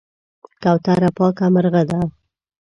[0.61, 1.99] کوتره پاکه مرغه ده.